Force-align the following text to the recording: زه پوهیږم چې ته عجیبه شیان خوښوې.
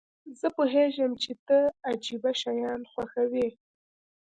زه 0.39 0.47
پوهیږم 0.55 1.11
چې 1.23 1.31
ته 1.47 1.57
عجیبه 1.89 2.31
شیان 2.41 2.81
خوښوې. 2.91 3.47